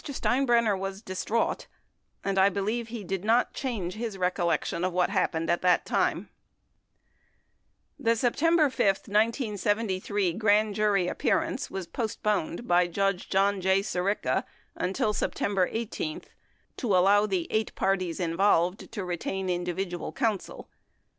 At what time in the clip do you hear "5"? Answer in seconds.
8.71-8.79